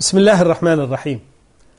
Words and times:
بسم 0.00 0.18
الله 0.18 0.42
الرحمن 0.42 0.80
الرحيم. 0.80 1.20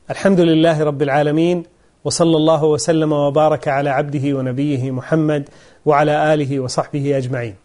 الحمد 0.09 0.40
لله 0.40 0.83
رب 0.83 1.02
العالمين 1.02 1.64
وصلى 2.04 2.38
الله 2.38 2.63
وسلم 2.63 3.12
وبارك 3.12 3.67
على 3.67 3.90
عبده 3.90 4.38
ونبيه 4.38 4.92
محمد 4.92 5.50
وعلى 5.86 6.33
آله 6.33 6.59
وصحبه 6.59 7.17
أجمعين. 7.17 7.56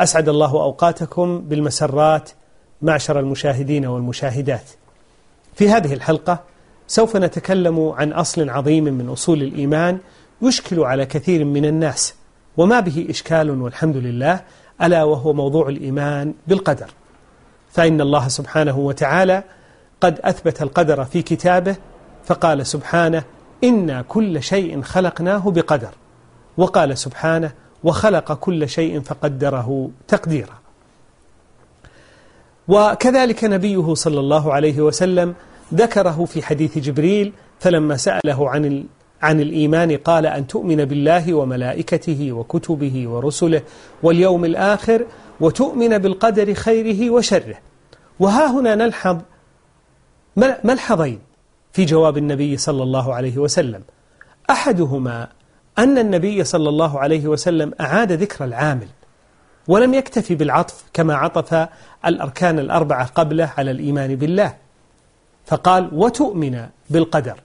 أسعد 0.00 0.28
الله 0.28 0.50
أوقاتكم 0.50 1.40
بالمسرات 1.40 2.30
معشر 2.82 3.20
المشاهدين 3.20 3.86
والمشاهدات. 3.86 4.70
في 5.54 5.68
هذه 5.68 5.92
الحلقة 5.94 6.40
سوف 6.86 7.16
نتكلم 7.16 7.88
عن 7.96 8.12
أصل 8.12 8.50
عظيم 8.50 8.84
من 8.84 9.08
أصول 9.08 9.42
الإيمان 9.42 9.98
يشكل 10.42 10.80
على 10.80 11.06
كثير 11.06 11.44
من 11.44 11.64
الناس 11.64 12.14
وما 12.56 12.80
به 12.80 13.06
إشكال 13.10 13.62
والحمد 13.62 13.96
لله 13.96 14.40
ألا 14.82 15.04
وهو 15.04 15.32
موضوع 15.32 15.68
الإيمان 15.68 16.34
بالقدر. 16.46 16.90
فإن 17.70 18.00
الله 18.00 18.28
سبحانه 18.28 18.78
وتعالى 18.78 19.42
قد 20.00 20.20
أثبت 20.24 20.62
القدر 20.62 21.04
في 21.04 21.22
كتابه 21.22 21.76
فقال 22.24 22.66
سبحانه 22.66 23.24
إنا 23.64 24.02
كل 24.02 24.42
شيء 24.42 24.82
خلقناه 24.82 25.50
بقدر. 25.50 25.90
وقال 26.56 26.98
سبحانه 26.98 27.52
وخلق 27.84 28.32
كل 28.32 28.68
شيء 28.68 29.00
فقدره 29.00 29.90
تقديرا. 30.08 30.58
وكذلك 32.68 33.44
نبيه 33.44 33.94
صلى 33.94 34.20
الله 34.20 34.52
عليه 34.52 34.80
وسلم 34.80 35.34
ذكره 35.74 36.24
في 36.24 36.42
حديث 36.42 36.78
جبريل 36.78 37.32
فلما 37.60 37.96
سأله 37.96 38.50
عن 38.50 38.84
عن 39.22 39.40
الإيمان 39.40 39.96
قال 39.96 40.26
أن 40.26 40.46
تؤمن 40.46 40.84
بالله 40.84 41.34
وملائكته 41.34 42.32
وكتبه 42.32 43.08
ورسله 43.08 43.62
واليوم 44.02 44.44
الآخر 44.44 45.06
وتؤمن 45.40 45.98
بالقدر 45.98 46.54
خيره 46.54 47.10
وشره. 47.10 47.56
وها 48.20 48.60
هنا 48.60 48.74
نلحظ 48.74 49.18
ملحظين 50.36 51.20
في 51.72 51.84
جواب 51.84 52.18
النبي 52.18 52.56
صلى 52.56 52.82
الله 52.82 53.14
عليه 53.14 53.38
وسلم؟ 53.38 53.82
أحدهما 54.50 55.28
أن 55.78 55.98
النبي 55.98 56.44
صلى 56.44 56.68
الله 56.68 57.00
عليه 57.00 57.26
وسلم 57.26 57.72
أعاد 57.80 58.12
ذكر 58.12 58.44
العامل 58.44 58.88
ولم 59.68 59.94
يكتفي 59.94 60.34
بالعطف 60.34 60.84
كما 60.92 61.14
عطف 61.14 61.68
الأركان 62.06 62.58
الأربعة 62.58 63.06
قبله 63.06 63.52
على 63.58 63.70
الإيمان 63.70 64.16
بالله. 64.16 64.56
فقال 65.46 65.90
وتؤمن 65.92 66.66
بالقدر. 66.90 67.40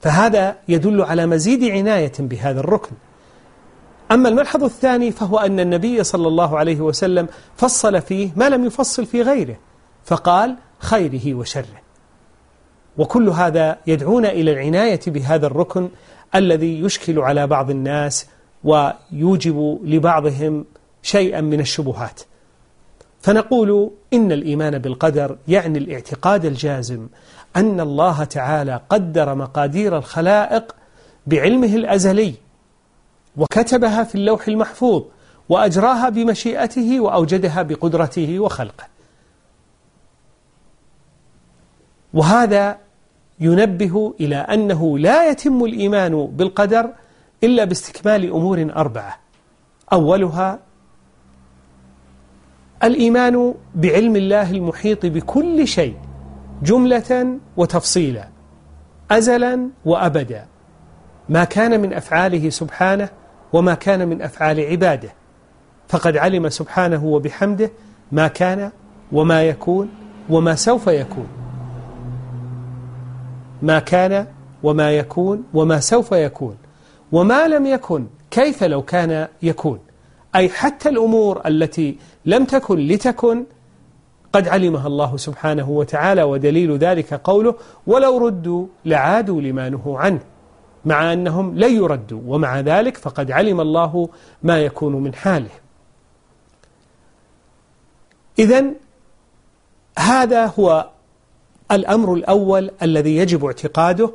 فهذا 0.00 0.56
يدل 0.68 1.02
على 1.02 1.26
مزيد 1.26 1.64
عناية 1.64 2.12
بهذا 2.18 2.60
الركن. 2.60 2.92
أما 4.12 4.28
الملحظ 4.28 4.64
الثاني 4.64 5.10
فهو 5.10 5.38
أن 5.38 5.60
النبي 5.60 6.04
صلى 6.04 6.28
الله 6.28 6.58
عليه 6.58 6.80
وسلم 6.80 7.28
فصل 7.56 8.02
فيه 8.02 8.30
ما 8.36 8.48
لم 8.48 8.64
يفصل 8.64 9.06
في 9.06 9.22
غيره. 9.22 9.56
فقال 10.04 10.56
خيره 10.78 11.34
وشره. 11.34 11.82
وكل 12.98 13.28
هذا 13.28 13.78
يدعونا 13.86 14.30
إلى 14.30 14.52
العناية 14.52 15.00
بهذا 15.06 15.46
الركن 15.46 15.88
الذي 16.34 16.80
يشكل 16.80 17.18
على 17.18 17.46
بعض 17.46 17.70
الناس 17.70 18.26
ويوجب 18.64 19.80
لبعضهم 19.84 20.64
شيئا 21.02 21.40
من 21.40 21.60
الشبهات. 21.60 22.20
فنقول 23.20 23.90
إن 24.12 24.32
الإيمان 24.32 24.78
بالقدر 24.78 25.36
يعني 25.48 25.78
الاعتقاد 25.78 26.44
الجازم 26.44 27.08
أن 27.56 27.80
الله 27.80 28.24
تعالى 28.24 28.80
قدر 28.88 29.34
مقادير 29.34 29.98
الخلائق 29.98 30.74
بعلمه 31.26 31.74
الأزلي 31.74 32.34
وكتبها 33.36 34.04
في 34.04 34.14
اللوح 34.14 34.48
المحفوظ 34.48 35.02
وأجراها 35.48 36.08
بمشيئته 36.08 37.00
وأوجدها 37.00 37.62
بقدرته 37.62 38.38
وخلقه. 38.38 38.93
وهذا 42.14 42.78
ينبه 43.40 44.14
إلى 44.20 44.36
أنه 44.36 44.98
لا 44.98 45.30
يتم 45.30 45.64
الإيمان 45.64 46.26
بالقدر 46.26 46.90
إلا 47.44 47.64
باستكمال 47.64 48.30
أمور 48.30 48.70
أربعة. 48.76 49.18
أولها 49.92 50.58
الإيمان 52.84 53.54
بعلم 53.74 54.16
الله 54.16 54.50
المحيط 54.50 55.06
بكل 55.06 55.68
شيء 55.68 55.96
جملة 56.62 57.38
وتفصيلا 57.56 58.28
أزلا 59.10 59.68
وأبدا. 59.84 60.46
ما 61.28 61.44
كان 61.44 61.80
من 61.80 61.92
أفعاله 61.92 62.50
سبحانه 62.50 63.08
وما 63.52 63.74
كان 63.74 64.08
من 64.08 64.22
أفعال 64.22 64.60
عباده. 64.60 65.10
فقد 65.88 66.16
علم 66.16 66.48
سبحانه 66.48 67.04
وبحمده 67.04 67.70
ما 68.12 68.28
كان 68.28 68.70
وما 69.12 69.42
يكون 69.42 69.88
وما 70.30 70.54
سوف 70.54 70.86
يكون. 70.86 71.43
ما 73.64 73.78
كان 73.78 74.26
وما 74.62 74.92
يكون 74.92 75.44
وما 75.54 75.80
سوف 75.80 76.12
يكون 76.12 76.56
وما 77.12 77.48
لم 77.48 77.66
يكن 77.66 78.06
كيف 78.30 78.64
لو 78.64 78.82
كان 78.82 79.28
يكون. 79.42 79.78
أي 80.34 80.48
حتى 80.48 80.88
الأمور 80.88 81.42
التي 81.46 81.98
لم 82.26 82.44
تكن 82.44 82.78
لتكن 82.78 83.44
قد 84.32 84.48
علمها 84.48 84.86
الله 84.86 85.16
سبحانه 85.16 85.70
وتعالى 85.70 86.22
ودليل 86.22 86.76
ذلك 86.76 87.14
قوله 87.14 87.54
ولو 87.86 88.18
ردوا 88.26 88.66
لعادوا 88.84 89.40
لما 89.40 89.68
نهوا 89.68 89.98
عنه 89.98 90.20
مع 90.84 91.12
أنهم 91.12 91.58
لن 91.58 91.76
يردوا 91.76 92.20
ومع 92.26 92.60
ذلك 92.60 92.96
فقد 92.96 93.30
علم 93.30 93.60
الله 93.60 94.08
ما 94.42 94.58
يكون 94.58 94.92
من 94.92 95.14
حاله. 95.14 95.50
إذا 98.38 98.64
هذا 99.98 100.46
هو 100.46 100.90
الأمر 101.74 102.14
الأول 102.14 102.70
الذي 102.82 103.16
يجب 103.16 103.44
اعتقاده 103.44 104.12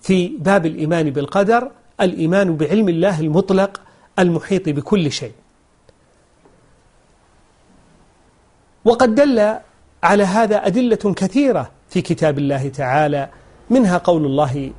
في 0.00 0.28
باب 0.38 0.66
الإيمان 0.66 1.10
بالقدر 1.10 1.70
الإيمان 2.00 2.56
بعلم 2.56 2.88
الله 2.88 3.20
المطلق 3.20 3.80
المحيط 4.18 4.68
بكل 4.68 5.12
شيء. 5.12 5.32
وقد 8.84 9.14
دل 9.14 9.54
على 10.02 10.22
هذا 10.24 10.66
أدلة 10.66 11.14
كثيرة 11.16 11.70
في 11.88 12.02
كتاب 12.02 12.38
الله 12.38 12.68
تعالى 12.68 13.28
منها 13.70 13.98
قول 13.98 14.26
الله 14.26 14.70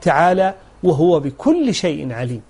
تعالى 0.00 0.54
وهو 0.82 1.20
بكل 1.20 1.74
شيء 1.74 2.12
عليم 2.12 2.42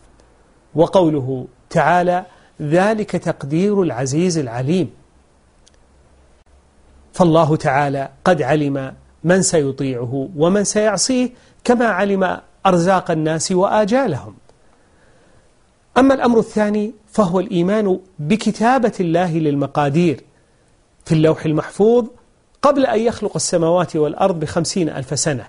وقوله 0.74 1.46
تعالى 1.70 2.24
ذلك 2.62 3.10
تقدير 3.10 3.82
العزيز 3.82 4.38
العليم 4.38 4.90
فالله 7.12 7.56
تعالى 7.56 8.08
قد 8.24 8.42
علم 8.42 8.94
من 9.24 9.42
سيطيعه 9.42 10.28
ومن 10.36 10.64
سيعصيه 10.64 11.30
كما 11.64 11.86
علم 11.86 12.38
أرزاق 12.66 13.10
الناس 13.10 13.52
وآجالهم. 13.52 14.34
أما 15.98 16.14
الأمر 16.14 16.38
الثاني 16.38 16.92
فهو 17.12 17.40
الإيمان 17.40 18.00
بكتابة 18.18 18.92
الله 19.00 19.38
للمقادير. 19.38 20.20
في 21.04 21.12
اللوح 21.14 21.44
المحفوظ 21.44 22.06
قبل 22.62 22.86
أن 22.86 23.00
يخلق 23.00 23.32
السماوات 23.36 23.96
والأرض 23.96 24.40
بخمسين 24.40 24.88
ألف 24.88 25.18
سنة 25.18 25.46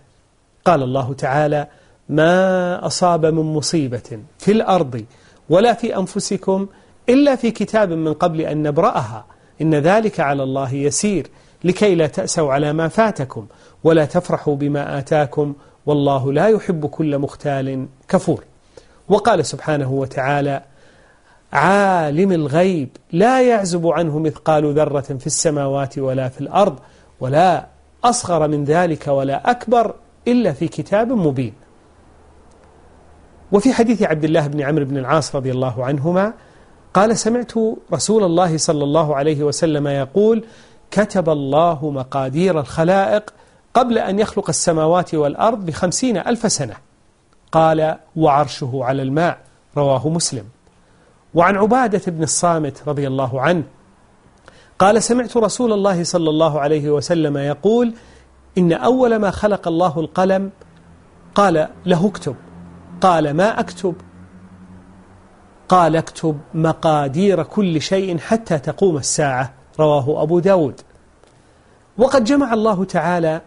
قال 0.66 0.84
الله 0.84 1.14
تعالى 1.14 1.68
ما 2.10 2.86
أصاب 2.86 3.26
من 3.26 3.54
مصيبة 3.54 4.20
في 4.38 4.52
الأرض 4.52 5.06
ولا 5.50 5.74
في 5.74 5.98
أنفسكم 5.98 6.68
إلا 7.10 7.36
في 7.36 7.52
كتاب 7.52 7.94
من 7.94 8.14
قبل 8.14 8.42
أن 8.42 8.64
نبرأها 8.64 9.26
إن 9.62 9.76
ذلك 9.76 10.20
على 10.20 10.44
الله 10.44 10.74
يسير 10.74 11.28
لكي 11.64 11.96
لا 11.96 12.08
تأسوا 12.08 12.54
على 12.54 12.74
ما 12.74 12.88
فاتكم 12.88 13.48
ولا 13.84 14.06
تفرحوا 14.06 14.56
بما 14.56 14.98
آتاكم 14.98 15.54
والله 15.86 16.34
لا 16.34 16.48
يحب 16.48 16.86
كل 16.86 17.18
مختال 17.18 17.88
كفور. 18.08 18.44
وقال 19.10 19.46
سبحانه 19.46 19.92
وتعالى 19.92 20.64
عالم 21.54 22.32
الغيب 22.32 22.90
لا 23.12 23.42
يعزب 23.42 23.88
عنه 23.88 24.20
مثقال 24.20 24.74
ذرة 24.74 25.02
في 25.02 25.28
السماوات 25.28 25.98
ولا 25.98 26.30
في 26.30 26.42
الأرض 26.42 26.80
ولا 27.20 27.68
أصغر 28.04 28.48
من 28.48 28.64
ذلك 28.64 29.08
ولا 29.08 29.52
أكبر 29.52 29.96
إلا 30.28 30.52
في 30.52 30.68
كتاب 30.68 31.12
مبين. 31.12 31.54
وفي 33.52 33.74
حديث 33.74 34.04
عبد 34.04 34.24
الله 34.24 34.48
بن 34.48 34.62
عمرو 34.62 34.86
بن 34.86 34.98
العاص 34.98 35.36
رضي 35.36 35.52
الله 35.52 35.86
عنهما 35.86 36.34
قال 36.94 37.18
سمعت 37.18 37.52
رسول 37.94 38.24
الله 38.24 38.58
صلى 38.58 38.84
الله 38.84 39.16
عليه 39.16 39.44
وسلم 39.44 39.88
يقول 39.88 40.44
كتب 40.92 41.30
الله 41.30 41.92
مقادير 41.92 42.60
الخلائق 42.60 43.34
قبل 43.74 43.98
أن 43.98 44.20
يخلق 44.20 44.50
السماوات 44.50 45.16
والأرض 45.16 45.66
بخمسين 45.66 46.18
ألف 46.18 46.52
سنة. 46.52 46.76
قال 47.52 47.98
وعرشه 48.16 48.80
على 48.84 49.02
الماء. 49.02 49.40
رواه 49.78 50.10
مسلم. 50.10 50.44
وعن 51.34 51.58
عبادة 51.58 52.12
بن 52.12 52.24
الصامت 52.24 52.84
رضي 52.88 53.08
الله 53.08 53.42
عنه 53.42 53.64
قال 54.80 55.04
سمعت 55.04 55.38
رسول 55.38 55.74
الله 55.74 56.04
صلى 56.04 56.30
الله 56.30 56.60
عليه 56.60 56.90
وسلم 56.90 57.38
يقول 57.38 57.94
إن 58.58 58.74
أول 58.74 59.16
ما 59.16 59.32
خلق 59.32 59.68
الله 59.68 60.00
القلم 60.00 60.52
قال 61.36 61.68
له 61.86 62.08
اكتب. 62.08 62.36
قال 63.02 63.34
ما 63.34 63.60
أكتب؟ 63.60 63.96
قال 65.70 65.96
اكتب 65.96 66.40
مقادير 66.54 67.44
كل 67.44 67.82
شيء 67.82 68.18
حتى 68.18 68.60
تقوم 68.60 68.98
الساعة. 68.98 69.59
رواه 69.80 70.24
أبو 70.24 70.40
داود. 70.40 70.82
وقد 71.98 72.24
جمع 72.24 72.54
الله 72.54 72.84
تعالى 72.84 73.42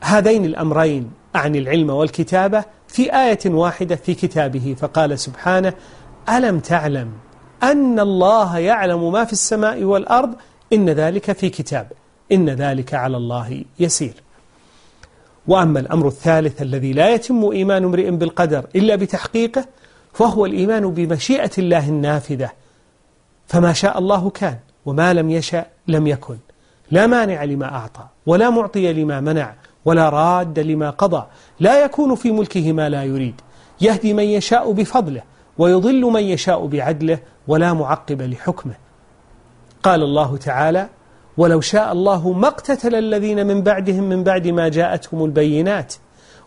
هذين 0.00 0.44
الأمرين 0.44 1.10
عن 1.34 1.56
العلم 1.56 1.90
والكتابة 1.90 2.64
في 2.88 3.16
آية 3.16 3.38
واحدة 3.46 3.96
في 3.96 4.14
كتابه 4.14 4.76
فقال 4.78 5.18
سبحانه 5.18 5.72
ألم 6.28 6.60
تعلم 6.60 7.12
أن 7.62 8.00
الله 8.00 8.58
يعلم 8.58 9.12
ما 9.12 9.24
في 9.24 9.32
السماء 9.32 9.84
والأرض؟ 9.84 10.34
إن 10.72 10.90
ذلك 10.90 11.32
في 11.32 11.50
كتاب. 11.50 11.92
إن 12.32 12.50
ذلك 12.50 12.94
على 12.94 13.16
الله 13.16 13.64
يسير. 13.78 14.14
وأما 15.46 15.80
الأمر 15.80 16.08
الثالث 16.08 16.62
الذي 16.62 16.92
لا 16.92 17.14
يتم 17.14 17.50
إيمان 17.50 17.84
امرئ 17.84 18.10
بالقدر 18.10 18.66
إلا 18.76 18.96
بتحقيقه 18.96 19.64
فهو 20.12 20.46
الإيمان 20.46 20.90
بمشيئة 20.90 21.50
الله 21.58 21.88
النافذة 21.88 22.50
فما 23.46 23.72
شاء 23.72 23.98
الله 23.98 24.30
كان. 24.30 24.58
وما 24.86 25.12
لم 25.12 25.30
يشأ 25.30 25.66
لم 25.88 26.06
يكن. 26.06 26.36
لا 26.90 27.06
مانع 27.06 27.44
لما 27.44 27.74
أعطى 27.74 28.02
ولا 28.26 28.50
معطي 28.50 28.92
لما 28.92 29.20
منع 29.20 29.54
ولا 29.84 30.08
راد 30.08 30.58
لما 30.58 30.90
قضى. 30.90 31.26
لا 31.60 31.84
يكون 31.84 32.14
في 32.14 32.30
ملكه 32.30 32.72
ما 32.72 32.88
لا 32.88 33.04
يريد. 33.04 33.40
يهدي 33.80 34.14
من 34.14 34.24
يشاء 34.24 34.72
بفضله 34.72 35.22
ويضل 35.58 36.00
من 36.00 36.22
يشاء 36.22 36.66
بعدله 36.66 37.18
ولا 37.48 37.72
معقب 37.72 38.22
لحكمه. 38.22 38.74
قال 39.82 40.02
الله 40.02 40.36
تعالى 40.36 40.88
ولو 41.36 41.60
شاء 41.60 41.92
الله 41.92 42.32
ما 42.32 42.48
اقتتل 42.48 42.94
الذين 42.94 43.46
من 43.46 43.62
بعدهم 43.62 44.04
من 44.04 44.24
بعد 44.24 44.48
ما 44.48 44.68
جاءتهم 44.68 45.24
البينات 45.24 45.94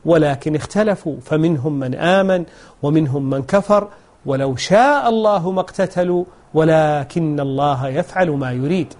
ولكن 0.06 0.56
اختلفوا 0.56 1.16
فمنهم 1.26 1.80
من 1.80 1.96
آمن 1.96 2.46
ومنهم 2.84 3.30
من 3.30 3.44
كفر 3.44 3.88
ولو 4.28 4.56
شاء 4.56 5.10
الله 5.10 5.52
ما 5.52 5.62
اقتتلوا 5.62 6.26
ولكن 6.54 7.40
الله 7.40 7.88
يفعل 7.88 8.30
ما 8.30 8.52
يريد. 8.52 8.94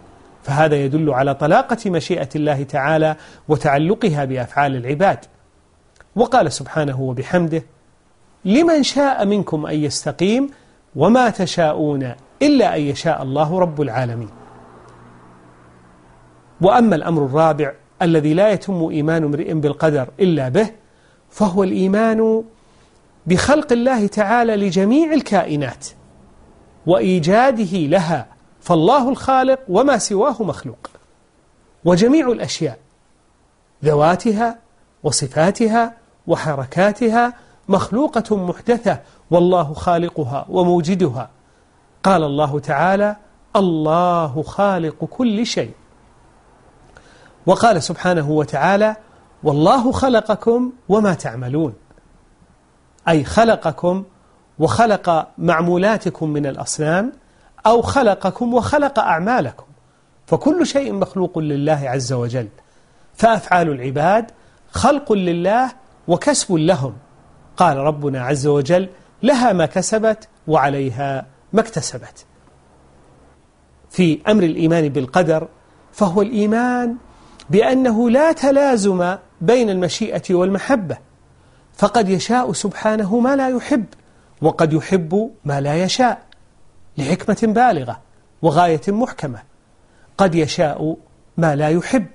فهذا 0.44 0.76
يدل 0.76 1.10
على 1.10 1.36
طلاقة 1.36 1.90
مشيئة 1.90 2.30
الله 2.36 2.64
تعالى 2.64 3.16
وتعلقها 3.48 4.26
بأفعال 4.26 4.76
العباد. 4.76 5.20
وقال 6.16 6.52
سبحانه 6.52 7.02
وبحمده 7.02 7.64
لمن 8.46 8.84
شاء 8.84 9.26
منكم 9.26 9.66
أن 9.66 9.76
يستقيم 9.76 10.50
وما 10.96 11.30
تشاءون 11.30 12.14
إلا 12.42 12.76
أن 12.76 12.82
يشاء 12.82 13.24
الله 13.24 13.60
رب 13.60 13.82
العالمين. 13.82 14.30
وأما 16.62 16.96
الأمر 16.96 17.26
الرابع 17.26 17.74
الذي 18.02 18.34
لا 18.34 18.50
يتم 18.50 18.88
إيمان 18.90 19.24
امرئ 19.24 19.54
بالقدر 19.54 20.08
إلا 20.20 20.50
به 20.50 20.70
فهو 21.30 21.64
الإيمان 21.64 22.44
بخلق 23.28 23.72
الله 23.72 24.08
تعالى 24.08 24.56
لجميع 24.56 25.14
الكائنات 25.14 25.88
وإيجاده 26.86 27.78
لها 27.78 28.28
فالله 28.62 29.10
الخالق 29.10 29.60
وما 29.70 29.98
سواه 29.98 30.36
مخلوق 30.40 30.90
وجميع 31.86 32.32
الأشياء 32.32 32.80
ذواتها 33.86 34.60
وصفاتها 35.04 35.94
وحركاتها 36.28 37.34
مخلوقة 37.70 38.36
محدثة 38.36 39.00
والله 39.32 39.74
خالقها 39.74 40.46
وموجدها. 40.50 41.30
قال 42.04 42.24
الله 42.24 42.60
تعالى 42.60 43.16
الله 43.56 44.44
خالق 44.44 45.06
كل 45.06 45.46
شيء 45.46 45.72
وقال 47.46 47.84
سبحانه 47.84 48.32
وتعالى 48.32 48.96
والله 49.44 49.92
خلقكم 49.92 50.72
وما 50.90 51.14
تعملون 51.14 51.74
أي 53.10 53.24
خلقكم 53.24 54.04
وخلق 54.60 55.28
معمولاتكم 55.38 56.30
من 56.30 56.46
الأصنام 56.46 57.12
أو 57.66 57.82
خلقكم 57.82 58.54
وخلق 58.54 59.00
أعمالكم. 59.00 59.66
فكل 60.26 60.66
شيء 60.66 60.94
مخلوق 60.94 61.40
لله 61.40 61.82
عز 61.84 62.14
وجل. 62.14 62.48
فأفعال 63.14 63.70
العباد 63.70 64.32
خلق 64.72 65.12
لله 65.12 65.72
وكسب 66.08 66.56
لهم. 66.56 66.94
قال 67.58 67.78
ربنا 67.78 68.22
عز 68.22 68.48
وجل 68.48 68.90
لها 69.24 69.54
ما 69.54 69.66
كسبت 69.66 70.28
وعليها 70.48 71.26
ما 71.54 71.62
اكتسبت. 71.62 72.26
في 73.90 74.20
أمر 74.28 74.44
الإيمان 74.44 74.90
بالقدر 74.90 75.48
فهو 75.92 76.22
الإيمان 76.22 76.96
بأنه 77.50 78.10
لا 78.10 78.32
تلازم 78.32 79.16
بين 79.42 79.70
المشيئة 79.70 80.36
والمحبة. 80.36 81.07
فقد 81.78 82.10
يشاء 82.10 82.54
سبحانه 82.54 83.20
ما 83.20 83.36
لا 83.36 83.50
يحب 83.50 83.86
وقد 84.42 84.74
يحب 84.74 85.32
ما 85.46 85.62
لا 85.62 85.84
يشاء 85.84 86.22
لحكمة 86.98 87.54
بالغة 87.54 88.00
وغاية 88.42 88.82
محكمة. 88.88 89.40
قد 90.18 90.36
يشاء 90.36 90.98
ما 91.38 91.56
لا 91.56 91.70
يحب 91.70 92.06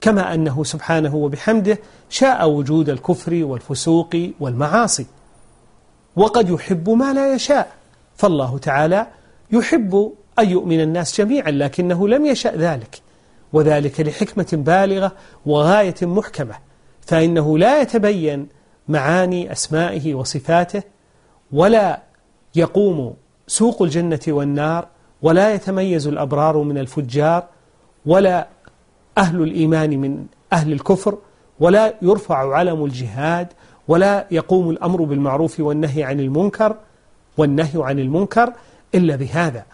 كما 0.00 0.34
أنه 0.34 0.64
سبحانه 0.64 1.14
وبحمده 1.14 1.78
شاء 2.10 2.48
وجود 2.48 2.88
الكفر 2.88 3.44
والفسوق 3.44 4.16
والمعاصي. 4.40 5.06
وقد 6.16 6.48
يحب 6.50 6.90
ما 6.90 7.12
لا 7.12 7.34
يشاء 7.34 7.72
فالله 8.16 8.58
تعالى 8.58 9.06
يحب 9.50 10.12
أن 10.38 10.50
يؤمن 10.50 10.80
الناس 10.80 11.20
جميعا 11.20 11.50
لكنه 11.50 12.08
لم 12.08 12.26
يشأ 12.26 12.56
ذلك 12.56 13.02
وذلك 13.52 14.00
لحكمة 14.00 14.48
بالغة 14.52 15.12
وغاية 15.46 15.94
محكمة. 16.02 16.54
فإنه 17.06 17.58
لا 17.58 17.80
يتبين 17.80 18.55
معاني 18.88 19.52
أسمائه 19.52 20.14
وصفاته 20.14 20.82
ولا 21.52 22.02
يقوم 22.54 23.14
سوق 23.46 23.82
الجنة 23.82 24.20
والنار 24.28 24.88
ولا 25.22 25.54
يتميز 25.54 26.06
الأبرار 26.06 26.58
من 26.58 26.78
الفجار 26.78 27.44
ولا 28.06 28.48
أهل 29.18 29.42
الإيمان 29.42 30.00
من 30.00 30.26
أهل 30.52 30.72
الكفر 30.72 31.18
ولا 31.60 31.94
يرفع 32.02 32.54
علم 32.54 32.84
الجهاد 32.84 33.48
ولا 33.88 34.26
يقوم 34.30 34.70
الأمر 34.70 35.02
بالمعروف 35.02 35.60
والنهي 35.60 36.04
عن 36.04 36.20
المنكر 36.20 36.76
والنهي 37.36 37.70
عن 37.74 37.98
المنكر 37.98 38.52
إلا 38.94 39.16
بهذا. 39.16 39.64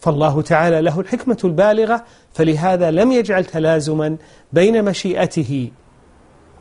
فالله 0.00 0.42
تعالى 0.42 0.80
له 0.80 1.00
الحكمة 1.00 1.38
البالغة 1.44 2.04
فلهذا 2.32 2.90
لم 2.90 3.12
يجعل 3.12 3.44
تلازما 3.44 4.16
بين 4.52 4.84
مشيئته 4.84 5.70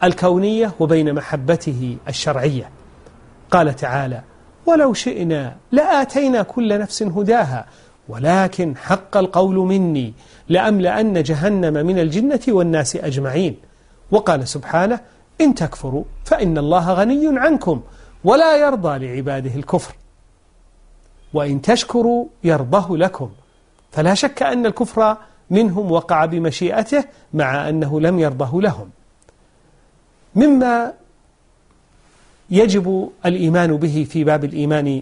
الكونية 0.03 0.71
وبين 0.79 1.13
محبته 1.13 1.97
الشرعية. 2.07 2.69
قال 3.51 3.75
تعالى 3.75 4.21
ولو 4.65 4.93
شئنا 4.93 5.55
لآتينا 5.71 6.43
كل 6.43 6.79
نفس 6.79 7.03
هداها 7.03 7.65
ولكن 8.09 8.77
حق 8.77 9.17
القول 9.17 9.55
مني 9.55 10.13
لأملأن 10.49 11.23
جهنم 11.23 11.85
من 11.85 11.99
الجنة 11.99 12.39
والناس 12.47 12.95
أجمعين. 12.95 13.55
وقال 14.11 14.47
سبحانه 14.47 14.99
إن 15.41 15.55
تكفروا 15.55 16.03
فإن 16.25 16.57
الله 16.57 16.93
غني 16.93 17.39
عنكم 17.39 17.81
ولا 18.23 18.57
يرضى 18.57 19.07
لعباده 19.07 19.55
الكفر. 19.55 19.95
وإن 21.33 21.61
تشكروا 21.61 22.25
يرضه 22.43 22.97
لكم. 22.97 23.29
فلا 23.91 24.13
شك 24.13 24.43
أن 24.43 24.65
الكفر 24.65 25.17
منهم 25.49 25.91
وقع 25.91 26.25
بمشيئته 26.25 27.03
مع 27.33 27.69
أنه 27.69 28.01
لم 28.01 28.19
يرضه 28.19 28.61
لهم. 28.61 28.89
مما 30.35 30.93
يجب 32.49 33.09
الإيمان 33.25 33.77
به 33.77 34.07
في 34.09 34.23
باب 34.23 34.43
الإيمان 34.43 35.01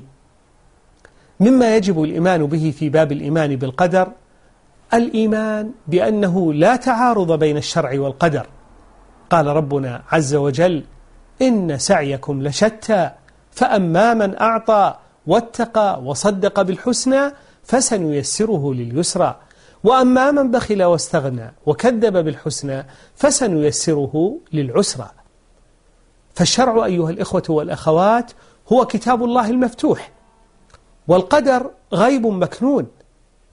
مما 1.39 1.75
يجب 1.75 2.03
الإيمان 2.03 2.45
به 2.45 2.73
في 2.79 2.89
باب 2.89 3.11
الإيمان 3.11 3.55
بالقدر 3.55 4.07
الإيمان 4.93 5.71
بأنه 5.87 6.53
لا 6.53 6.75
تعارض 6.75 7.39
بين 7.39 7.57
الشرع 7.57 7.99
والقدر. 7.99 8.45
قال 9.29 9.47
ربنا 9.47 10.01
عز 10.11 10.35
وجل 10.35 10.83
إن 11.41 11.77
سعيكم 11.77 12.43
لشتى 12.43 13.11
فأما 13.51 14.13
من 14.13 14.35
أعطى 14.37 14.95
واتقى 15.27 16.01
وصدق 16.03 16.61
بالحسنى 16.61 17.31
فسنيسره 17.63 18.73
لليسرى 18.73 19.39
وأما 19.83 20.31
من 20.31 20.51
بخل 20.51 20.83
واستغنى 20.83 21.53
وكذب 21.65 22.17
بالحسنى 22.17 22.85
فسنيسره 23.15 24.37
للعسرى. 24.53 25.09
فالشرع 26.39 26.85
أيها 26.85 27.09
الإخوة 27.09 27.43
والأخوات 27.49 28.31
هو 28.73 28.85
كتاب 28.85 29.23
الله 29.23 29.49
المفتوح 29.49 30.11
والقدر 31.07 31.69
غيب 31.93 32.27
مكنون 32.27 32.87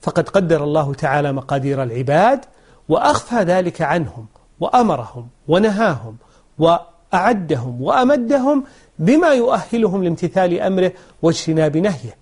فقد 0.01 0.29
قدر 0.29 0.63
الله 0.63 0.93
تعالى 0.93 1.33
مقادير 1.33 1.83
العباد 1.83 2.45
وأخفى 2.89 3.35
ذلك 3.35 3.81
عنهم 3.81 4.25
وأمرهم 4.59 5.27
ونهاهم 5.47 6.17
وأعدهم 6.59 7.81
وأمدهم 7.81 8.63
بما 8.99 9.33
يؤهلهم 9.33 10.03
لامتثال 10.03 10.61
أمره 10.61 10.91
واجتناب 11.21 11.77
نهيه. 11.77 12.15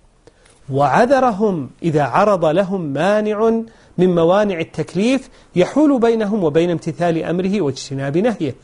وعذرهم 0.72 1.70
إذا 1.82 2.02
عرض 2.02 2.44
لهم 2.44 2.80
مانع 2.80 3.50
من 3.98 4.14
موانع 4.14 4.60
التكليف 4.60 5.30
يحول 5.56 6.00
بينهم 6.00 6.44
وبين 6.44 6.70
امتثال 6.70 7.24
أمره 7.24 7.60
واجتناب 7.60 8.18
نهيه. 8.18 8.54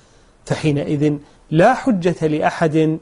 فحينئذ 0.46 1.18
لا 1.52 1.74
حجة 1.74 2.26
لأحد 2.26 2.98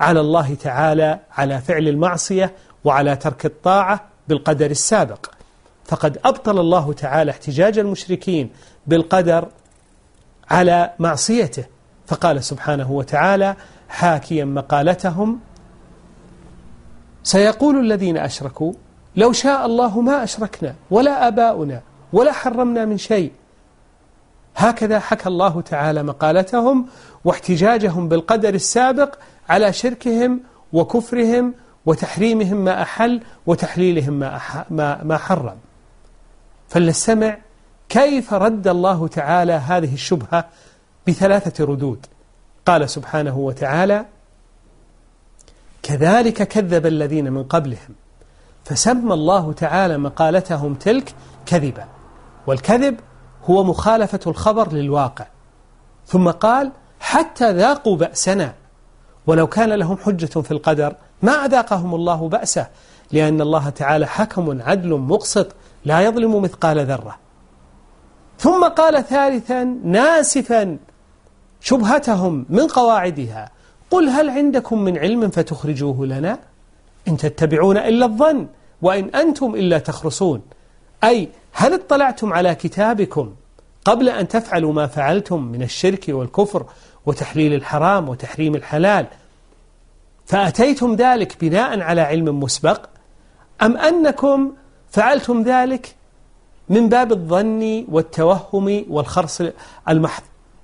على 0.00 0.20
الله 0.20 0.54
تعالى 0.54 1.18
على 1.32 1.60
فعل 1.60 1.88
المعصية 1.88 2.52
وعلى 2.84 3.16
ترك 3.16 3.46
الطاعة 3.46 4.00
بالقدر 4.28 4.70
السابق. 4.70 5.26
فقد 5.84 6.18
أبطل 6.24 6.58
الله 6.58 6.92
تعالى 6.92 7.30
احتجاج 7.30 7.78
المشركين 7.78 8.50
بالقدر 8.86 9.48
على 10.50 10.92
معصيته. 10.98 11.64
فقال 12.06 12.44
سبحانه 12.44 12.92
وتعالى 12.92 13.56
حاكيا 13.88 14.44
مقالتهم. 14.44 15.40
سيقول 17.22 17.80
الذين 17.80 18.16
أشركوا 18.16 18.72
لو 19.16 19.32
شاء 19.32 19.66
الله 19.66 20.00
ما 20.00 20.24
أشركنا 20.24 20.74
ولا 20.90 21.28
آباؤنا 21.28 21.82
ولا 22.12 22.32
حرمنا 22.32 22.84
من 22.84 22.98
شيء. 22.98 23.32
هكذا 24.56 24.98
حكى 24.98 25.28
الله 25.28 25.60
تعالى 25.60 26.02
مقالتهم 26.02 26.86
واحتجاجهم 27.24 28.08
بالقدر 28.08 28.54
السابق 28.54 29.14
على 29.48 29.72
شركهم 29.72 30.40
وكفرهم 30.72 31.54
وتحريمهم 31.86 32.56
ما 32.56 32.82
أحل 32.82 33.20
وتحليلهم 33.46 34.12
ما, 34.70 35.00
ما, 35.04 35.18
حرم. 35.18 35.56
فلنستمع 36.68 37.36
كيف 37.88 38.34
رد 38.34 38.68
الله 38.68 39.08
تعالى 39.08 39.52
هذه 39.52 39.94
الشبهة 39.94 40.44
بثلاثة 41.06 41.64
ردود؟ 41.64 42.06
قال 42.66 42.90
سبحانه 42.90 43.38
وتعالى 43.38 44.04
كذلك 45.82 46.42
كذب 46.42 46.86
الذين 46.86 47.32
من 47.32 47.42
قبلهم 47.42 47.94
فسمى 48.64 49.14
الله 49.14 49.52
تعالى 49.52 49.98
مقالتهم 49.98 50.74
تلك 50.74 51.14
كذبا 51.46 51.86
والكذب 52.46 52.96
هو 53.44 53.64
مخالفة 53.64 54.20
الخبر 54.26 54.72
للواقع. 54.72 55.26
ثم 56.06 56.30
قال 56.30 56.72
حتى 57.00 57.52
ذاقوا 57.52 57.96
بأسنا. 57.96 58.54
ولو 59.26 59.46
كان 59.46 59.72
لهم 59.72 59.96
حجة 59.96 60.40
في 60.40 60.50
القدر 60.50 60.96
ما 61.22 61.32
أذاقهم 61.32 61.94
الله 61.94 62.28
بأسه 62.28 62.66
لأن 63.12 63.40
الله 63.40 63.68
تعالى 63.68 64.06
حكم 64.06 64.62
عدل 64.62 64.94
مقسط 64.94 65.54
لا 65.84 66.00
يظلم 66.00 66.42
مثقال 66.42 66.86
ذرة. 66.86 67.18
ثم 68.38 68.64
قال 68.64 69.04
ثالثا 69.04 69.64
ناسفا 69.84 70.78
شبهتهم 71.60 72.46
من 72.48 72.66
قواعدها. 72.66 73.50
قل 73.90 74.08
هل 74.08 74.30
عندكم 74.30 74.78
من 74.78 74.98
علم 74.98 75.30
فتخرجوه 75.30 76.06
لنا؟ 76.06 76.38
إن 77.08 77.16
تتبعون 77.16 77.76
إلا 77.76 78.06
الظن 78.06 78.46
وإن 78.82 79.08
أنتم 79.08 79.54
إلا 79.54 79.78
تخرصون. 79.78 80.42
أي 81.04 81.28
هل 81.52 81.74
اطلعتم 81.74 82.32
على 82.32 82.54
كتابكم 82.54 83.34
قبل 83.84 84.08
أن 84.08 84.28
تفعلوا 84.28 84.72
ما 84.72 84.86
فعلتم 84.86 85.42
من 85.42 85.62
الشرك 85.62 86.04
والكفر 86.08 86.66
وتحليل 87.06 87.54
الحرام 87.54 88.08
وتحريم 88.08 88.54
الحلال 88.54 89.06
فأتيتم 90.26 90.94
ذلك 90.94 91.36
بناء 91.40 91.80
على 91.80 92.00
علم 92.00 92.40
مسبق؟ 92.40 92.86
أم 93.62 93.76
أنكم 93.76 94.52
فعلتم 94.90 95.42
ذلك 95.42 95.94
من 96.68 96.88
باب 96.88 97.12
الظن 97.12 97.84
والتوهم 97.88 98.84
والخرص 98.88 99.42
المحض؟ 99.88 100.22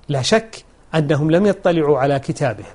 لا 0.09 0.23
شك 0.23 0.65
أنهم 0.95 1.31
لم 1.31 1.47
يطلعوا 1.47 1.99
على 1.99 2.19
كتابهم. 2.19 2.75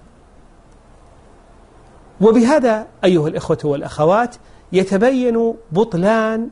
وبهذا 2.21 2.87
أيها 3.03 3.27
الإخوة 3.27 3.57
والأخوات 3.63 4.35
يتبين 4.71 5.53
بطلان 5.71 6.49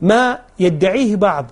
ما 0.00 0.38
يدعيه 0.58 1.16
بعض 1.16 1.46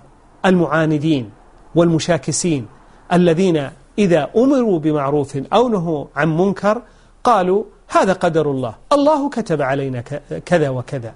المعاندين 0.45 1.29
والمشاكسين 1.75 2.67
الذين 3.13 3.69
إذا 3.97 4.29
أمروا 4.37 4.79
بمعروف 4.79 5.37
أو 5.53 5.67
نهوا 5.69 6.05
عن 6.15 6.37
منكر 6.37 6.81
قالوا 7.23 7.63
هذا 7.87 8.13
قدر 8.13 8.51
الله 8.51 8.75
الله 8.91 9.29
كتب 9.29 9.61
علينا 9.61 10.01
كذا 10.45 10.69
وكذا. 10.69 11.13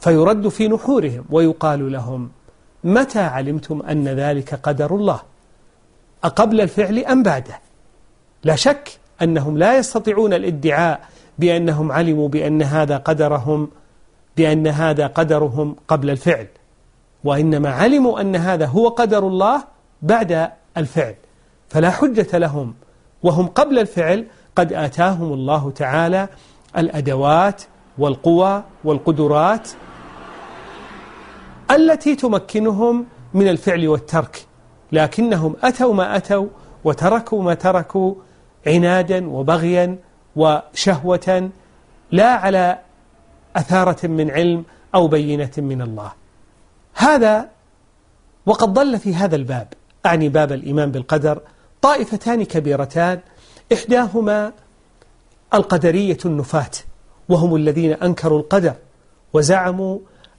فيرد 0.00 0.48
في 0.48 0.68
نحورهم 0.68 1.24
ويقال 1.30 1.92
لهم 1.92 2.30
متى 2.84 3.20
علمتم 3.20 3.82
أن 3.82 4.08
ذلك 4.08 4.54
قدر 4.54 4.94
الله؟ 4.94 5.20
أقبل 6.24 6.60
الفعل 6.60 6.98
أم 6.98 7.22
بعده؟ 7.22 7.60
لا 8.44 8.56
شك 8.56 8.98
أنهم 9.22 9.58
لا 9.58 9.78
يستطيعون 9.78 10.32
الادعاء 10.32 11.00
بأنهم 11.38 11.92
علموا 11.92 12.28
بأن 12.28 12.62
هذا 12.62 12.96
قدرهم 12.96 13.68
بأن 14.38 14.66
هذا 14.66 15.06
قدرهم 15.06 15.76
قبل 15.88 16.10
الفعل 16.10 16.46
وإنما 17.24 17.70
علموا 17.70 18.20
أن 18.20 18.36
هذا 18.36 18.66
هو 18.66 18.88
قدر 18.88 19.26
الله 19.26 19.64
بعد 20.02 20.50
الفعل 20.76 21.14
فلا 21.68 21.90
حجة 21.90 22.38
لهم 22.38 22.74
وهم 23.22 23.46
قبل 23.46 23.78
الفعل 23.78 24.26
قد 24.56 24.72
آتاهم 24.72 25.32
الله 25.32 25.70
تعالى 25.70 26.28
الأدوات 26.76 27.62
والقوى 27.98 28.62
والقدرات 28.84 29.68
التي 31.70 32.14
تمكنهم 32.14 33.06
من 33.34 33.48
الفعل 33.48 33.88
والترك 33.88 34.46
لكنهم 34.92 35.56
أتوا 35.62 35.94
ما 35.94 36.16
أتوا 36.16 36.46
وتركوا 36.84 37.42
ما 37.42 37.54
تركوا 37.54 38.14
عنادا 38.66 39.28
وبغيا 39.30 39.98
وشهوة 40.36 41.50
لا 42.12 42.28
على 42.28 42.78
أثارة 43.58 44.06
من 44.06 44.30
علم 44.30 44.64
أو 44.94 45.08
بينة 45.08 45.50
من 45.58 45.82
الله. 45.82 46.12
هذا 46.94 47.48
وقد 48.46 48.74
ضل 48.74 48.98
في 48.98 49.14
هذا 49.14 49.36
الباب. 49.36 49.68
أعني 50.06 50.28
باب 50.28 50.52
الإيمان 50.52 50.90
بالقدر. 50.90 51.40
طائفتان 51.82 52.44
كبيرتان 52.44 53.20
إحداهما 53.72 54.52
القدرية 55.54 56.18
النفاة 56.24 56.70
وهم 57.28 57.56
الذين 57.56 57.92
أنكروا 57.92 58.38
القدر 58.38 58.74
وزعموا 59.32 59.98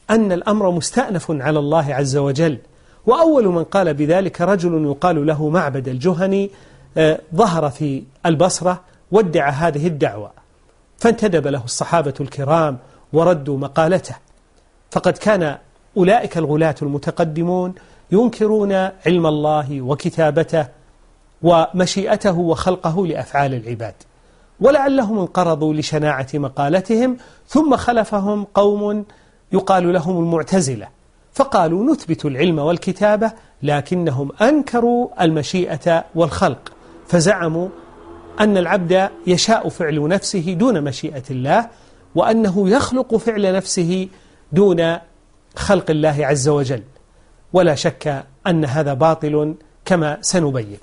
أن 0.09 0.31
الأمر 0.31 0.71
مستأنف 0.71 1.31
على 1.31 1.59
الله 1.59 1.95
عز 1.95 2.17
وجل. 2.17 2.57
وأول 3.05 3.47
من 3.47 3.63
قال 3.63 3.93
بذلك 3.93 4.41
رجل 4.41 4.85
يقال 4.85 5.27
له 5.27 5.49
معبد 5.49 5.87
الجهني 5.87 6.51
آه، 6.97 7.19
ظهر 7.35 7.69
في 7.69 8.03
البصرة 8.25 8.81
وادعى 9.11 9.51
هذه 9.51 9.87
الدعوة. 9.87 10.31
فانتدب 10.97 11.47
له 11.47 11.63
الصحابة 11.63 12.13
الكرام 12.21 12.77
وردوا 13.13 13.57
مقالته. 13.57 14.15
فقد 14.91 15.13
كان 15.17 15.57
أولئك 15.97 16.37
الغلاة 16.37 16.75
المتقدمون 16.81 17.75
ينكرون 18.11 18.71
علم 19.05 19.27
الله 19.27 19.81
وكتابته 19.81 20.67
ومشيئته 21.41 22.37
وخلقه 22.39 23.07
لأفعال 23.07 23.53
العباد. 23.53 23.93
ولعلهم 24.59 25.19
انقرضوا 25.19 25.73
لشناعة 25.73 26.27
مقالتهم 26.33 27.17
ثم 27.47 27.75
خلفهم 27.75 28.43
قوم 28.53 29.05
يقال 29.51 29.93
لهم 29.93 30.19
المعتزلة. 30.19 30.87
فقالوا 31.33 31.91
نثبت 31.91 32.25
العلم 32.25 32.59
والكتابة 32.59 33.31
لكنهم 33.63 34.31
أنكروا 34.41 35.23
المشيئة 35.23 36.05
والخلق. 36.15 36.71
فزعموا 37.07 37.69
أن 38.39 38.57
العبد 38.57 39.09
يشاء 39.27 39.69
فعل 39.69 40.07
نفسه 40.07 40.53
دون 40.53 40.83
مشيئة 40.83 41.23
الله 41.31 41.69
وأنه 42.15 42.69
يخلق 42.69 43.15
فعل 43.15 43.53
نفسه 43.53 44.07
دون 44.51 44.97
خلق 45.55 45.91
الله 45.91 46.25
عز 46.25 46.47
وجل. 46.49 46.83
ولا 47.53 47.75
شك 47.75 48.25
أن 48.47 48.65
هذا 48.65 48.93
باطل 48.93 49.55
كما 49.85 50.17
سنبين. 50.21 50.77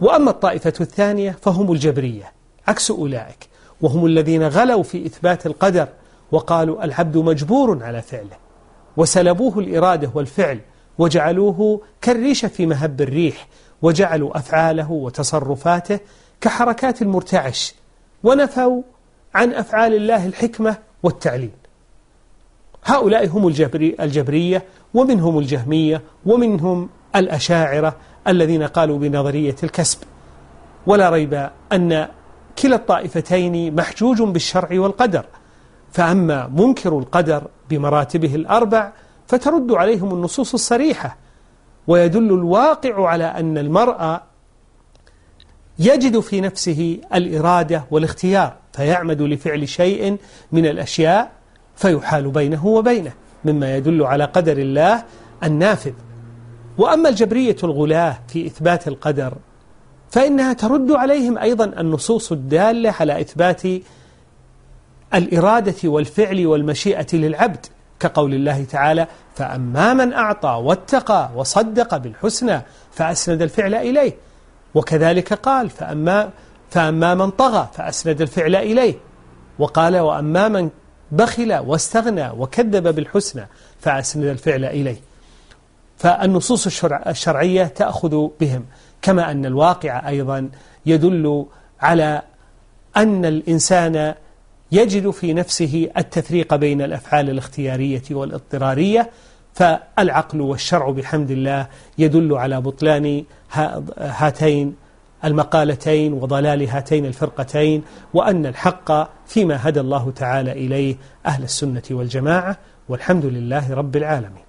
وأما 0.00 0.30
الطائفة 0.30 0.72
الثانية 0.80 1.36
فهم 1.42 1.72
الجبرية 1.72 2.32
عكس 2.68 2.90
أولئك 2.90 3.48
وهم 3.80 4.06
الذين 4.06 4.42
غلوا 4.48 4.82
في 4.82 5.06
إثبات 5.06 5.46
القدر 5.46 5.88
وقالوا 6.32 6.84
العبد 6.84 7.16
مجبور 7.16 7.84
على 7.84 8.02
فعله. 8.02 8.36
وسلبوه 8.96 9.58
الإرادة 9.58 10.10
والفعل 10.14 10.60
وجعلوه 10.98 11.80
كالريشة 12.02 12.48
في 12.48 12.66
مهب 12.66 13.00
الريح 13.00 13.48
وجعلوا 13.82 14.38
أفعاله 14.38 14.90
وتصرفاته 14.90 16.00
كحركات 16.40 17.02
المرتعش 17.02 17.74
ونفوا 18.24 18.82
عن 19.36 19.52
أفعال 19.52 19.94
الله 19.94 20.26
الحكمة 20.26 20.76
والتعليل. 21.02 21.50
هؤلاء 22.84 23.28
هم 23.28 23.48
الجبري 23.48 23.96
الجبرية 24.00 24.64
ومنهم 24.94 25.38
الجهمية 25.38 26.02
ومنهم 26.26 26.88
الأشاعرة 27.16 27.96
الذين 28.28 28.62
قالوا 28.62 28.98
بنظرية 28.98 29.56
الكسب. 29.62 29.98
ولا 30.86 31.10
ريب 31.10 31.50
أن 31.72 32.08
كلا 32.62 32.76
الطائفتين 32.76 33.74
محجوج 33.74 34.22
بالشرع 34.22 34.80
والقدر. 34.80 35.24
فأما 35.92 36.46
منكر 36.46 36.98
القدر 36.98 37.46
بمراتبه 37.70 38.34
الأربع 38.34 38.92
فترد 39.26 39.72
عليهم 39.72 40.14
النصوص 40.14 40.54
الصريحة. 40.54 41.16
ويدل 41.86 42.32
الواقع 42.32 43.08
على 43.08 43.24
أن 43.24 43.58
المرأة 43.58 44.22
يجد 45.78 46.20
في 46.20 46.40
نفسه 46.40 47.00
الإرادة 47.14 47.84
والاختيار. 47.90 48.56
فيعمد 48.76 49.22
لفعل 49.22 49.68
شيء 49.68 50.16
من 50.52 50.66
الأشياء 50.66 51.30
فيحال 51.76 52.30
بينه 52.30 52.66
وبينه 52.66 53.12
مما 53.44 53.76
يدل 53.76 54.02
على 54.02 54.24
قدر 54.24 54.58
الله 54.58 55.04
النافذ. 55.44 55.92
وأما 56.78 57.08
الجبرية 57.08 57.56
الغلاة 57.64 58.18
في 58.28 58.46
إثبات 58.46 58.88
القدر 58.88 59.34
فإنها 60.10 60.52
ترد 60.52 60.90
عليهم 60.90 61.38
أيضا 61.38 61.64
النصوص 61.64 62.32
الدالة 62.32 62.94
على 63.00 63.20
إثبات 63.20 63.62
الإرادة 65.14 65.88
والفعل 65.88 66.46
والمشيئة 66.46 67.06
للعبد 67.12 67.66
كقول 68.00 68.34
الله 68.34 68.64
تعالى 68.64 69.06
فأما 69.34 69.94
من 69.94 70.12
أعطى 70.12 70.60
واتقى 70.64 71.30
وصدق 71.36 71.96
بالحسنى 71.96 72.60
فأسند 72.92 73.42
الفعل 73.42 73.74
إليه 73.74 74.12
وكذلك 74.74 75.32
قال 75.32 75.70
فأما, 75.70 76.30
فأما 76.70 77.14
من 77.14 77.30
طغى 77.30 77.68
فأسند 77.72 78.20
الفعل 78.20 78.56
إليه. 78.56 78.94
وقال 79.58 79.98
وأما 79.98 80.48
من 80.48 80.70
بخل 81.12 81.52
واستغنى 81.54 82.30
وكذب 82.30 82.94
بالحسنى 82.94 83.46
فأسند 83.80 84.24
الفعل 84.24 84.64
إليه. 84.64 84.96
فالنصوص 85.98 86.84
الشرعية 87.06 87.64
تأخذ 87.64 88.28
بهم 88.40 88.64
كما 89.02 89.30
أن 89.30 89.46
الواقع 89.46 90.08
أيضا 90.08 90.50
يدل 90.86 91.46
على 91.80 92.22
أن 92.96 93.24
الإنسان 93.24 94.14
يجد 94.72 95.10
في 95.10 95.32
نفسه 95.32 95.90
التفريق 95.96 96.54
بين 96.54 96.82
الأفعال 96.82 97.30
الاختيارية 97.30 98.02
والاضطرارية. 98.10 99.10
فالعقل 99.54 100.40
والشرع 100.40 100.90
بحمد 100.90 101.30
الله 101.30 101.66
يدل 101.98 102.34
على 102.34 102.60
بطلان 102.60 103.24
هاتين 103.98 104.76
المقالتين 105.26 106.12
وضلال 106.12 106.68
هاتين 106.68 107.06
الفرقتين 107.06 107.82
وأن 108.14 108.46
الحق 108.46 108.92
فيما 109.26 109.68
هدى 109.68 109.80
الله 109.80 110.10
تعالى 110.10 110.52
إليه 110.52 110.96
أهل 111.26 111.42
السنة 111.42 111.82
والجماعة 111.90 112.56
والحمد 112.88 113.24
لله 113.24 113.74
رب 113.74 113.96
العالمين. 113.96 114.45